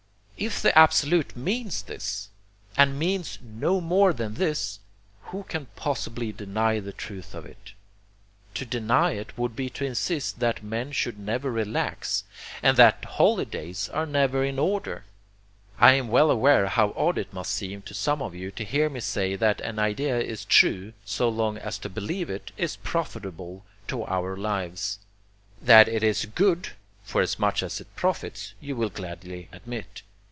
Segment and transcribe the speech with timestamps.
[0.43, 2.29] If the Absolute means this,
[2.75, 4.79] and means no more than this,
[5.25, 7.73] who can possibly deny the truth of it?
[8.55, 12.23] To deny it would be to insist that men should never relax,
[12.63, 15.05] and that holidays are never in order.
[15.77, 18.89] I am well aware how odd it must seem to some of you to hear
[18.89, 23.63] me say that an idea is 'true' so long as to believe it is profitable
[23.89, 24.97] to our lives.
[25.61, 26.69] That it is GOOD,
[27.03, 30.01] for as much as it profits, you will gladly admit.